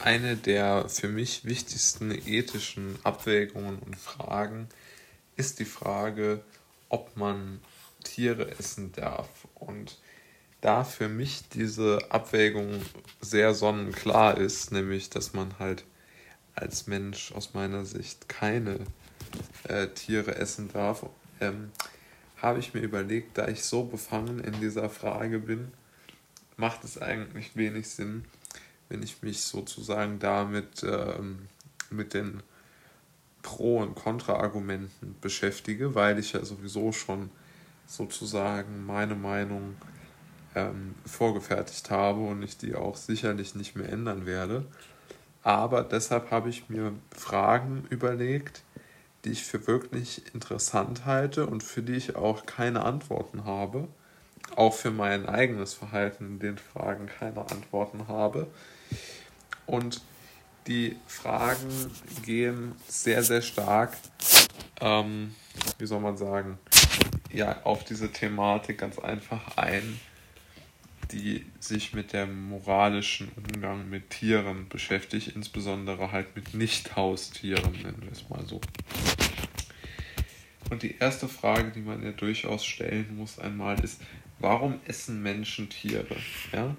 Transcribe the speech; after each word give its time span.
Eine 0.00 0.36
der 0.36 0.88
für 0.88 1.08
mich 1.08 1.44
wichtigsten 1.44 2.12
ethischen 2.12 2.98
Abwägungen 3.02 3.80
und 3.80 3.96
Fragen 3.96 4.68
ist 5.36 5.58
die 5.58 5.64
Frage, 5.64 6.40
ob 6.88 7.16
man 7.16 7.60
Tiere 8.04 8.50
essen 8.58 8.92
darf. 8.92 9.48
Und 9.56 9.98
da 10.60 10.84
für 10.84 11.08
mich 11.08 11.48
diese 11.48 11.98
Abwägung 12.10 12.80
sehr 13.20 13.54
sonnenklar 13.54 14.38
ist, 14.38 14.70
nämlich 14.70 15.10
dass 15.10 15.32
man 15.32 15.58
halt 15.58 15.84
als 16.54 16.86
Mensch 16.86 17.32
aus 17.32 17.54
meiner 17.54 17.84
Sicht 17.84 18.28
keine 18.28 18.78
äh, 19.64 19.88
Tiere 19.88 20.36
essen 20.36 20.70
darf, 20.72 21.06
ähm, 21.40 21.72
habe 22.36 22.60
ich 22.60 22.72
mir 22.72 22.80
überlegt, 22.80 23.36
da 23.36 23.48
ich 23.48 23.64
so 23.64 23.84
befangen 23.84 24.38
in 24.38 24.60
dieser 24.60 24.90
Frage 24.90 25.40
bin, 25.40 25.72
macht 26.56 26.84
es 26.84 27.00
eigentlich 27.00 27.56
wenig 27.56 27.88
Sinn, 27.88 28.24
wenn 28.88 29.02
ich 29.02 29.22
mich 29.22 29.42
sozusagen 29.42 30.18
damit 30.18 30.82
ähm, 30.82 31.48
mit 31.90 32.14
den 32.14 32.42
Pro- 33.42 33.78
und 33.78 33.94
Kontra-Argumenten 33.94 35.16
beschäftige, 35.20 35.94
weil 35.94 36.18
ich 36.18 36.32
ja 36.32 36.44
sowieso 36.44 36.92
schon 36.92 37.30
sozusagen 37.86 38.84
meine 38.84 39.14
Meinung 39.14 39.76
ähm, 40.54 40.94
vorgefertigt 41.06 41.90
habe 41.90 42.20
und 42.20 42.42
ich 42.42 42.58
die 42.58 42.74
auch 42.74 42.96
sicherlich 42.96 43.54
nicht 43.54 43.76
mehr 43.76 43.88
ändern 43.88 44.26
werde. 44.26 44.66
Aber 45.42 45.82
deshalb 45.82 46.30
habe 46.30 46.50
ich 46.50 46.68
mir 46.68 46.92
Fragen 47.10 47.86
überlegt, 47.90 48.62
die 49.24 49.30
ich 49.30 49.44
für 49.44 49.66
wirklich 49.66 50.22
interessant 50.34 51.06
halte 51.06 51.46
und 51.46 51.62
für 51.62 51.82
die 51.82 51.94
ich 51.94 52.16
auch 52.16 52.46
keine 52.46 52.84
Antworten 52.84 53.44
habe. 53.44 53.88
Auch 54.58 54.74
für 54.74 54.90
mein 54.90 55.26
eigenes 55.26 55.72
Verhalten 55.72 56.26
in 56.26 56.38
den 56.40 56.58
Fragen 56.58 57.06
keine 57.06 57.48
Antworten 57.48 58.08
habe. 58.08 58.48
Und 59.66 60.00
die 60.66 60.96
Fragen 61.06 61.92
gehen 62.26 62.74
sehr, 62.88 63.22
sehr 63.22 63.40
stark, 63.40 63.96
ähm, 64.80 65.36
wie 65.78 65.86
soll 65.86 66.00
man 66.00 66.16
sagen, 66.16 66.58
ja, 67.32 67.62
auf 67.62 67.84
diese 67.84 68.10
Thematik 68.10 68.78
ganz 68.78 68.98
einfach 68.98 69.56
ein, 69.56 70.00
die 71.12 71.46
sich 71.60 71.94
mit 71.94 72.12
dem 72.12 72.48
moralischen 72.48 73.30
Umgang 73.36 73.88
mit 73.88 74.10
Tieren 74.10 74.68
beschäftigt, 74.68 75.36
insbesondere 75.36 76.10
halt 76.10 76.34
mit 76.34 76.54
Nicht-Haustieren, 76.54 77.74
nennen 77.74 78.02
wir 78.02 78.10
es 78.10 78.28
mal 78.28 78.44
so. 78.44 78.60
Und 80.70 80.82
die 80.82 80.96
erste 80.98 81.28
Frage, 81.28 81.70
die 81.70 81.80
man 81.80 82.02
ja 82.02 82.12
durchaus 82.12 82.64
stellen 82.64 83.16
muss 83.16 83.38
einmal, 83.38 83.82
ist, 83.82 84.02
warum 84.38 84.80
essen 84.86 85.22
Menschen 85.22 85.68
Tiere? 85.68 86.16
Ja? 86.52 86.76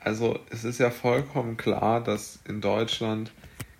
Also 0.00 0.38
es 0.50 0.64
ist 0.64 0.78
ja 0.78 0.90
vollkommen 0.90 1.56
klar, 1.56 2.02
dass 2.02 2.40
in 2.46 2.60
Deutschland 2.60 3.32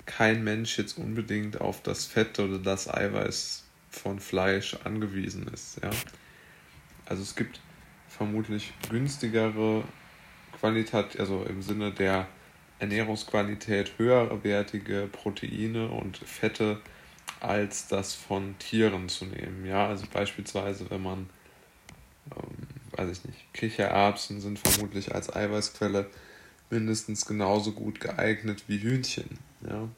kein 0.04 0.42
Mensch 0.42 0.78
jetzt 0.78 0.98
unbedingt 0.98 1.60
auf 1.60 1.82
das 1.82 2.06
Fett 2.06 2.38
oder 2.38 2.58
das 2.58 2.92
Eiweiß 2.92 3.64
von 3.90 4.18
Fleisch 4.20 4.76
angewiesen 4.84 5.48
ist. 5.48 5.80
Ja? 5.82 5.90
Also 7.06 7.22
es 7.22 7.34
gibt 7.36 7.60
vermutlich 8.08 8.72
günstigere 8.90 9.84
Qualität, 10.58 11.18
also 11.18 11.44
im 11.44 11.62
Sinne 11.62 11.92
der 11.92 12.26
Ernährungsqualität 12.80 13.92
höherwertige 13.96 15.08
Proteine 15.10 15.88
und 15.88 16.18
Fette 16.18 16.80
als 17.40 17.88
das 17.88 18.14
von 18.14 18.58
Tieren 18.58 19.08
zu 19.08 19.26
nehmen. 19.26 19.66
Ja, 19.66 19.86
also 19.88 20.06
beispielsweise, 20.12 20.90
wenn 20.90 21.02
man, 21.02 21.30
ähm, 22.34 22.66
weiß 22.92 23.10
ich 23.10 23.24
nicht, 23.24 23.52
Kichererbsen 23.54 24.40
sind 24.40 24.58
vermutlich 24.58 25.14
als 25.14 25.34
Eiweißquelle 25.34 26.10
mindestens 26.70 27.26
genauso 27.26 27.72
gut 27.72 28.00
geeignet 28.00 28.64
wie 28.66 28.78
Hühnchen. 28.78 29.38
Ja. 29.68 29.88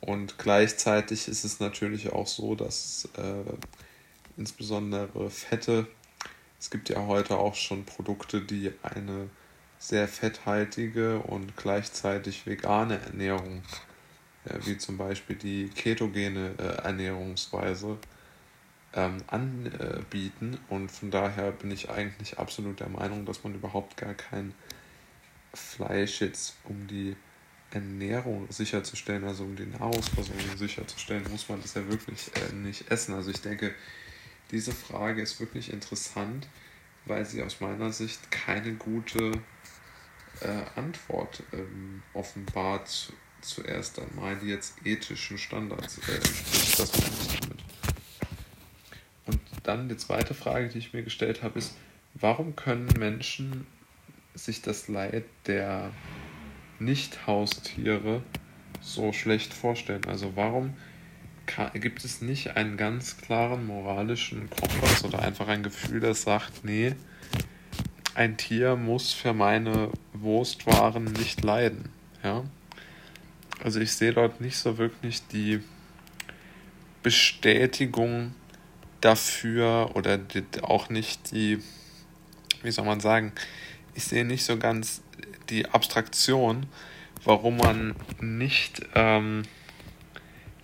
Und 0.00 0.38
gleichzeitig 0.38 1.28
ist 1.28 1.44
es 1.44 1.60
natürlich 1.60 2.12
auch 2.12 2.26
so, 2.26 2.54
dass 2.54 3.08
äh, 3.16 3.52
insbesondere 4.36 5.30
Fette 5.30 5.86
es 6.58 6.70
gibt 6.70 6.88
ja 6.88 7.06
heute 7.06 7.36
auch 7.36 7.54
schon 7.54 7.84
Produkte, 7.84 8.40
die 8.40 8.72
eine 8.82 9.28
sehr 9.78 10.08
fetthaltige 10.08 11.20
und 11.20 11.56
gleichzeitig 11.56 12.46
vegane 12.46 12.98
Ernährung, 12.98 13.58
äh, 13.58 13.62
wie 14.64 14.78
zum 14.78 14.96
Beispiel 14.96 15.36
die 15.36 15.68
ketogene 15.68 16.54
äh, 16.58 16.82
Ernährungsweise, 16.84 17.98
ähm, 18.96 19.18
anbieten. 19.26 20.58
Und 20.68 20.90
von 20.90 21.10
daher 21.10 21.52
bin 21.52 21.70
ich 21.70 21.90
eigentlich 21.90 22.38
absolut 22.38 22.80
der 22.80 22.88
Meinung, 22.88 23.24
dass 23.26 23.44
man 23.44 23.54
überhaupt 23.54 23.96
gar 23.96 24.14
kein 24.14 24.54
Fleisch 25.52 26.20
jetzt 26.20 26.56
um 26.64 26.86
die 26.86 27.16
Ernährung 27.70 28.46
sicherzustellen, 28.50 29.24
also 29.24 29.44
um 29.44 29.56
die 29.56 29.66
Nahrungsversorgung 29.66 30.56
sicherzustellen, 30.56 31.24
muss 31.30 31.48
man 31.48 31.60
das 31.60 31.74
ja 31.74 31.86
wirklich 31.88 32.30
äh, 32.34 32.54
nicht 32.54 32.90
essen. 32.90 33.14
Also 33.14 33.30
ich 33.30 33.40
denke, 33.40 33.74
diese 34.50 34.72
Frage 34.72 35.22
ist 35.22 35.40
wirklich 35.40 35.72
interessant, 35.72 36.48
weil 37.04 37.24
sie 37.26 37.42
aus 37.42 37.60
meiner 37.60 37.92
Sicht 37.92 38.30
keine 38.30 38.74
gute 38.74 39.32
äh, 40.40 40.62
Antwort 40.76 41.42
ähm, 41.52 42.02
offenbart 42.14 43.12
zuerst 43.40 43.98
einmal, 43.98 44.36
die 44.36 44.48
jetzt 44.48 44.74
ethischen 44.84 45.38
Standards 45.38 45.98
äh. 45.98 46.18
Das 46.18 46.92
ich 46.94 47.40
damit. 47.40 47.62
Und 49.26 49.40
dann 49.62 49.88
die 49.88 49.96
zweite 49.96 50.34
Frage, 50.34 50.68
die 50.68 50.78
ich 50.78 50.92
mir 50.92 51.02
gestellt 51.02 51.42
habe, 51.42 51.58
ist, 51.58 51.74
warum 52.14 52.56
können 52.56 52.88
Menschen 52.98 53.66
sich 54.34 54.62
das 54.62 54.88
Leid 54.88 55.24
der 55.46 55.90
Nicht-Haustiere 56.78 58.22
so 58.80 59.12
schlecht 59.12 59.52
vorstellen? 59.52 60.04
Also 60.06 60.36
warum 60.36 60.74
gibt 61.74 62.04
es 62.04 62.20
nicht 62.20 62.56
einen 62.56 62.76
ganz 62.76 63.18
klaren 63.18 63.66
moralischen 63.66 64.50
Kompass 64.50 65.04
oder 65.04 65.22
einfach 65.22 65.48
ein 65.48 65.62
Gefühl, 65.62 66.00
das 66.00 66.22
sagt, 66.22 66.64
nee, 66.64 66.94
ein 68.14 68.36
Tier 68.36 68.76
muss 68.76 69.12
für 69.12 69.32
meine 69.32 69.90
Wurstwaren 70.12 71.04
nicht 71.04 71.44
leiden. 71.44 71.90
Ja? 72.22 72.44
Also 73.62 73.80
ich 73.80 73.92
sehe 73.92 74.12
dort 74.12 74.40
nicht 74.40 74.56
so 74.56 74.78
wirklich 74.78 75.26
die 75.28 75.60
Bestätigung 77.02 78.34
dafür 79.00 79.92
oder 79.94 80.18
auch 80.62 80.88
nicht 80.88 81.30
die, 81.30 81.62
wie 82.62 82.70
soll 82.70 82.84
man 82.84 83.00
sagen, 83.00 83.32
ich 83.94 84.04
sehe 84.04 84.24
nicht 84.24 84.44
so 84.44 84.58
ganz 84.58 85.02
die 85.48 85.66
Abstraktion, 85.66 86.66
warum 87.24 87.56
man 87.56 87.94
nicht 88.20 88.82
ähm, 88.94 89.42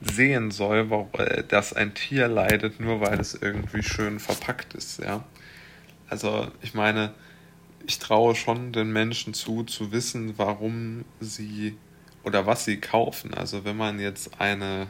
sehen 0.00 0.50
soll, 0.50 1.08
äh, 1.14 1.44
dass 1.44 1.72
ein 1.72 1.94
Tier 1.94 2.28
leidet, 2.28 2.80
nur 2.80 3.00
weil 3.00 3.20
es 3.20 3.34
irgendwie 3.34 3.82
schön 3.82 4.20
verpackt 4.20 4.74
ist, 4.74 4.98
ja. 5.00 5.24
Also 6.08 6.50
ich 6.60 6.74
meine, 6.74 7.14
ich 7.86 7.98
traue 7.98 8.34
schon 8.34 8.72
den 8.72 8.92
Menschen 8.92 9.32
zu, 9.32 9.62
zu 9.64 9.92
wissen, 9.92 10.34
warum 10.36 11.04
sie 11.20 11.76
oder 12.24 12.46
was 12.46 12.64
sie 12.64 12.78
kaufen. 12.78 13.34
Also 13.34 13.64
wenn 13.64 13.76
man 13.76 13.98
jetzt 13.98 14.40
eine, 14.40 14.88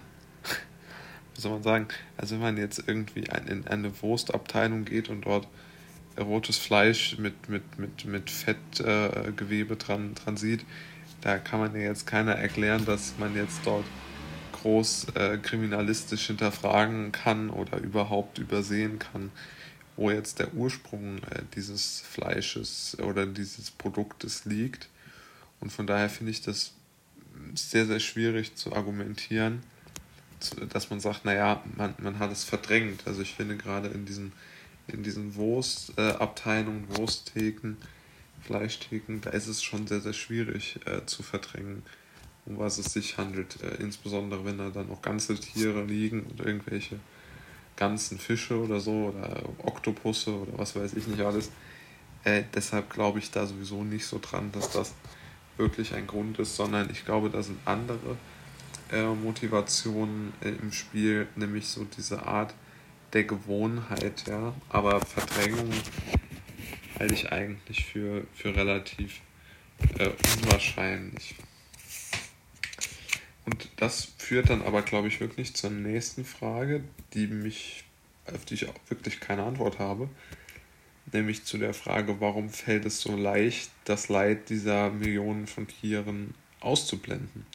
wie 1.35 1.41
soll 1.41 1.53
man 1.53 1.63
sagen, 1.63 1.89
also 2.17 2.37
wenn 2.37 2.43
man 2.43 2.57
jetzt 2.57 2.85
irgendwie 2.87 3.25
in 3.49 3.67
eine 3.67 4.03
Wurstabteilung 4.03 4.85
geht 4.85 5.09
und 5.09 5.23
dort 5.23 5.49
rotes 6.19 6.59
Fleisch 6.59 7.19
mit, 7.19 7.49
mit, 7.49 7.79
mit, 7.79 8.05
mit 8.05 8.31
Fettgewebe 8.31 9.75
äh, 9.75 9.77
dran, 9.77 10.15
dran 10.15 10.37
sieht, 10.37 10.65
da 11.23 11.39
kann 11.39 11.61
man 11.61 11.75
ja 11.75 11.83
jetzt 11.83 12.07
keiner 12.07 12.33
erklären, 12.33 12.85
dass 12.85 13.15
man 13.19 13.35
jetzt 13.35 13.61
dort 13.65 13.85
groß 14.53 15.07
äh, 15.15 15.39
kriminalistisch 15.39 16.27
hinterfragen 16.27 17.13
kann 17.13 17.51
oder 17.51 17.79
überhaupt 17.79 18.39
übersehen 18.39 18.99
kann, 18.99 19.31
wo 19.97 20.11
jetzt 20.11 20.39
der 20.39 20.55
Ursprung 20.55 21.19
äh, 21.31 21.43
dieses 21.55 22.01
Fleisches 22.01 22.97
oder 23.01 23.27
dieses 23.27 23.71
Produktes 23.71 24.45
liegt. 24.45 24.89
Und 25.61 25.73
von 25.73 25.87
daher 25.87 26.11
finde 26.11 26.33
ich 26.33 26.43
das 26.43 26.75
sehr, 27.55 27.87
sehr 27.87 28.01
schwierig 28.01 28.55
zu 28.55 28.73
argumentieren, 28.73 29.63
dass 30.71 30.91
man 30.91 31.01
sagt, 31.01 31.25
naja, 31.25 31.63
man, 31.77 31.95
man 31.99 32.19
hat 32.19 32.33
es 32.33 32.45
verdrängt. 32.45 33.07
Also 33.07 33.23
ich 33.23 33.35
finde 33.35 33.57
gerade 33.57 33.89
in 33.89 34.05
diesen, 34.05 34.33
in 34.89 35.03
diesen 35.03 35.35
Wurstabteilungen, 35.37 36.89
äh, 36.91 36.99
Wursttheken, 36.99 37.77
Fleischtheken, 38.43 39.21
da 39.21 39.31
ist 39.31 39.47
es 39.47 39.63
schon 39.63 39.87
sehr, 39.87 40.01
sehr 40.01 40.13
schwierig 40.13 40.81
äh, 40.87 41.07
zu 41.07 41.23
verdrängen 41.23 41.83
um 42.47 42.59
was 42.59 42.79
es 42.79 42.93
sich 42.93 43.19
handelt. 43.19 43.63
Äh, 43.63 43.83
insbesondere 43.83 44.45
wenn 44.45 44.59
da 44.59 44.71
dann 44.71 44.91
auch 44.91 45.03
ganze 45.03 45.35
Tiere 45.35 45.85
liegen 45.85 46.27
oder 46.33 46.47
irgendwelche 46.47 46.99
ganzen 47.77 48.19
Fische 48.19 48.59
oder 48.61 48.81
so 48.81 49.15
oder 49.15 49.43
Oktopusse 49.59 50.33
oder 50.33 50.59
was 50.59 50.77
weiß 50.77 50.95
ich 50.95 51.07
nicht 51.07 51.23
alles. 51.23 51.51
Äh, 52.25 52.45
deshalb 52.55 52.91
glaube 52.91 53.19
ich 53.19 53.31
da 53.31 53.47
sowieso 53.47 53.83
nicht 53.83 54.07
so 54.07 54.19
dran, 54.21 54.53
dass 54.53 54.71
das 54.71 54.95
wirklich 55.57 55.95
ein 55.95 56.07
Grund 56.07 56.39
ist, 56.39 56.57
sondern 56.57 56.91
ich 56.91 57.05
glaube, 57.05 57.31
da 57.31 57.43
sind 57.43 57.59
andere 57.65 58.17
äh, 58.91 59.05
Motivationen 59.05 60.33
äh, 60.41 60.51
im 60.51 60.73
Spiel, 60.73 61.27
nämlich 61.37 61.67
so 61.67 61.85
diese 61.85 62.27
Art 62.27 62.55
der 63.13 63.25
Gewohnheit, 63.25 64.25
ja. 64.27 64.55
Aber 64.69 65.01
Verdrängung 65.01 65.71
halte 66.99 67.15
ich 67.15 67.33
eigentlich 67.33 67.85
für, 67.85 68.27
für 68.35 68.55
relativ 68.55 69.21
äh, 69.99 70.11
unwahrscheinlich. 70.37 71.35
Und 73.45 73.69
das 73.77 74.13
führt 74.19 74.51
dann 74.51 74.63
aber, 74.63 74.83
glaube 74.83 75.09
ich, 75.09 75.21
wirklich 75.21 75.55
zur 75.55 75.71
nächsten 75.71 76.25
Frage, 76.25 76.85
die 77.15 77.27
mich, 77.27 77.85
auf 78.33 78.45
die 78.45 78.55
ich 78.55 78.69
auch 78.69 78.75
wirklich 78.89 79.21
keine 79.21 79.43
Antwort 79.43 79.79
habe. 79.79 80.09
Nämlich 81.13 81.45
zu 81.45 81.59
der 81.59 81.75
Frage, 81.75 82.21
warum 82.21 82.49
fällt 82.49 82.87
es 82.87 83.01
so 83.01 83.15
leicht, 83.15 83.71
das 83.85 84.09
Leid 84.09 84.49
dieser 84.49 84.91
Millionen 84.91 85.47
von 85.47 85.67
Tieren 85.67 86.35
auszublenden? 86.61 87.47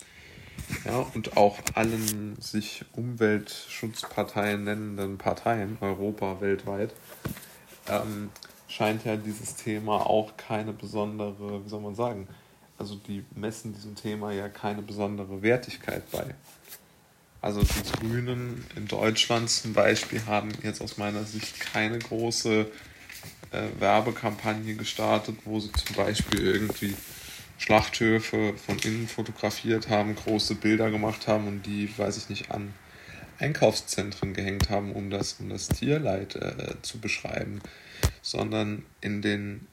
Ja, 0.85 1.05
und 1.13 1.37
auch 1.37 1.59
allen 1.73 2.35
sich 2.39 2.85
Umweltschutzparteien 2.93 4.63
nennenden 4.63 5.17
Parteien, 5.17 5.77
Europa, 5.81 6.41
weltweit, 6.41 6.93
ähm, 7.87 8.29
scheint 8.67 9.05
ja 9.05 9.15
dieses 9.15 9.55
Thema 9.55 10.05
auch 10.05 10.35
keine 10.35 10.73
besondere, 10.73 11.63
wie 11.63 11.69
soll 11.69 11.81
man 11.81 11.95
sagen, 11.95 12.27
also 12.77 12.95
die 12.95 13.23
messen 13.35 13.73
diesem 13.73 13.95
Thema 13.95 14.31
ja 14.33 14.49
keine 14.49 14.81
besondere 14.81 15.41
Wertigkeit 15.41 16.09
bei. 16.11 16.35
Also 17.41 17.61
die 17.61 17.91
Grünen 17.99 18.65
in 18.75 18.87
Deutschland 18.87 19.49
zum 19.49 19.73
Beispiel 19.73 20.25
haben 20.25 20.49
jetzt 20.63 20.81
aus 20.81 20.97
meiner 20.97 21.23
Sicht 21.23 21.59
keine 21.59 21.97
große 21.99 22.67
äh, 23.51 23.67
Werbekampagne 23.79 24.75
gestartet, 24.75 25.37
wo 25.45 25.59
sie 25.59 25.71
zum 25.71 25.95
Beispiel 25.95 26.45
irgendwie 26.45 26.93
Schlachthöfe 27.57 28.53
von 28.55 28.77
innen 28.79 29.07
fotografiert 29.07 29.89
haben, 29.89 30.15
große 30.15 30.55
Bilder 30.55 30.91
gemacht 30.91 31.27
haben 31.27 31.47
und 31.47 31.65
die, 31.65 31.89
weiß 31.97 32.17
ich 32.17 32.29
nicht, 32.29 32.51
an 32.51 32.73
Einkaufszentren 33.39 34.33
gehängt 34.33 34.69
haben, 34.69 34.91
um 34.91 35.09
das, 35.09 35.33
um 35.39 35.49
das 35.49 35.67
Tierleid 35.67 36.35
äh, 36.35 36.75
zu 36.81 36.99
beschreiben, 36.99 37.61
sondern 38.21 38.85
in 39.01 39.21
den, 39.21 39.67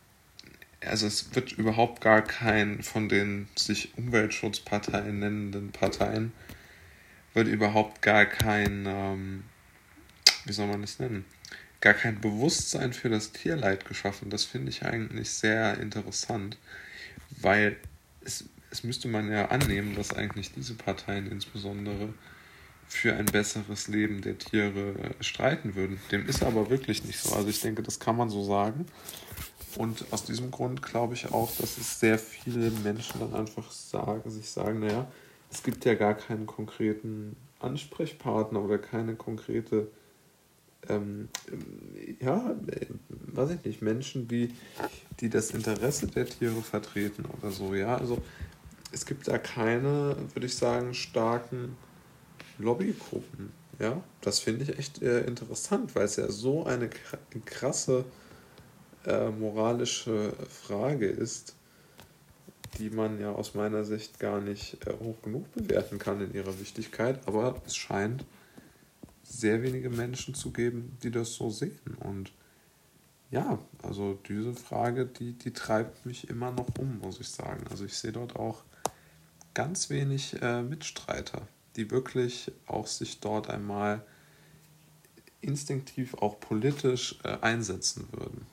also 0.84 1.06
es 1.06 1.34
wird 1.34 1.52
überhaupt 1.52 2.00
gar 2.00 2.22
kein 2.22 2.82
von 2.82 3.08
den 3.08 3.48
sich 3.56 3.96
Umweltschutzparteien 3.96 5.18
nennenden 5.18 5.72
Parteien, 5.72 6.32
wird 7.32 7.48
überhaupt 7.48 8.02
gar 8.02 8.26
kein, 8.26 8.84
ähm, 8.86 9.44
wie 10.44 10.52
soll 10.52 10.66
man 10.66 10.82
das 10.82 10.98
nennen, 10.98 11.24
gar 11.84 11.94
kein 11.94 12.20
Bewusstsein 12.20 12.92
für 12.92 13.08
das 13.08 13.30
Tierleid 13.30 13.84
geschaffen. 13.84 14.28
Das 14.28 14.44
finde 14.44 14.70
ich 14.70 14.84
eigentlich 14.84 15.30
sehr 15.30 15.78
interessant 15.78 16.58
weil 17.40 17.76
es, 18.24 18.44
es 18.70 18.84
müsste 18.84 19.08
man 19.08 19.30
ja 19.30 19.46
annehmen, 19.46 19.94
dass 19.94 20.14
eigentlich 20.14 20.52
diese 20.52 20.74
Parteien 20.74 21.30
insbesondere 21.30 22.12
für 22.86 23.14
ein 23.14 23.26
besseres 23.26 23.88
Leben 23.88 24.20
der 24.20 24.38
Tiere 24.38 24.94
äh, 24.98 25.22
streiten 25.22 25.74
würden. 25.74 26.00
Dem 26.12 26.26
ist 26.26 26.42
aber 26.42 26.70
wirklich 26.70 27.04
nicht 27.04 27.18
so. 27.18 27.34
Also 27.34 27.48
ich 27.48 27.60
denke, 27.60 27.82
das 27.82 27.98
kann 27.98 28.16
man 28.16 28.28
so 28.28 28.44
sagen. 28.44 28.86
Und 29.76 30.04
aus 30.12 30.24
diesem 30.24 30.50
Grund 30.50 30.82
glaube 30.82 31.14
ich 31.14 31.32
auch, 31.32 31.50
dass 31.56 31.78
es 31.78 31.98
sehr 31.98 32.18
viele 32.18 32.70
Menschen 32.70 33.20
dann 33.20 33.34
einfach 33.34 33.70
sagen, 33.72 34.30
sich 34.30 34.48
sagen, 34.48 34.80
naja, 34.80 35.10
es 35.50 35.62
gibt 35.62 35.84
ja 35.84 35.94
gar 35.94 36.14
keinen 36.14 36.46
konkreten 36.46 37.36
Ansprechpartner 37.58 38.60
oder 38.62 38.78
keine 38.78 39.16
konkrete 39.16 39.88
ähm, 40.88 41.28
ja, 42.20 42.54
weiß 43.08 43.50
ich 43.50 43.64
nicht, 43.64 43.82
Menschen, 43.82 44.28
die, 44.28 44.54
die 45.20 45.28
das 45.28 45.50
Interesse 45.50 46.06
der 46.06 46.26
Tiere 46.26 46.62
vertreten 46.62 47.24
oder 47.38 47.50
so, 47.50 47.74
ja. 47.74 47.96
Also 47.96 48.22
es 48.92 49.06
gibt 49.06 49.28
da 49.28 49.38
keine, 49.38 50.16
würde 50.32 50.46
ich 50.46 50.56
sagen, 50.56 50.94
starken 50.94 51.76
Lobbygruppen. 52.58 53.52
Ja, 53.80 54.02
das 54.20 54.38
finde 54.38 54.62
ich 54.62 54.78
echt 54.78 55.02
äh, 55.02 55.24
interessant, 55.24 55.96
weil 55.96 56.04
es 56.04 56.16
ja 56.16 56.30
so 56.30 56.64
eine 56.64 56.88
krasse 57.44 58.04
äh, 59.04 59.30
moralische 59.30 60.32
Frage 60.48 61.06
ist, 61.06 61.56
die 62.78 62.90
man 62.90 63.20
ja 63.20 63.32
aus 63.32 63.54
meiner 63.54 63.84
Sicht 63.84 64.20
gar 64.20 64.40
nicht 64.40 64.86
äh, 64.86 64.92
hoch 64.92 65.20
genug 65.22 65.52
bewerten 65.52 65.98
kann 65.98 66.20
in 66.20 66.32
ihrer 66.34 66.58
Wichtigkeit, 66.60 67.20
aber 67.26 67.60
es 67.66 67.74
scheint 67.74 68.24
sehr 69.24 69.62
wenige 69.62 69.90
Menschen 69.90 70.34
zu 70.34 70.52
geben, 70.52 70.96
die 71.02 71.10
das 71.10 71.34
so 71.34 71.50
sehen. 71.50 71.96
Und 72.00 72.32
ja, 73.30 73.58
also 73.82 74.18
diese 74.28 74.54
Frage, 74.54 75.06
die, 75.06 75.32
die 75.32 75.52
treibt 75.52 76.06
mich 76.06 76.28
immer 76.28 76.52
noch 76.52 76.68
um, 76.78 76.98
muss 76.98 77.20
ich 77.20 77.28
sagen. 77.28 77.64
Also 77.70 77.84
ich 77.84 77.96
sehe 77.96 78.12
dort 78.12 78.36
auch 78.36 78.62
ganz 79.54 79.90
wenig 79.90 80.40
äh, 80.42 80.62
Mitstreiter, 80.62 81.48
die 81.76 81.90
wirklich 81.90 82.52
auch 82.66 82.86
sich 82.86 83.20
dort 83.20 83.50
einmal 83.50 84.04
instinktiv 85.40 86.14
auch 86.14 86.38
politisch 86.40 87.18
äh, 87.24 87.38
einsetzen 87.40 88.08
würden. 88.12 88.46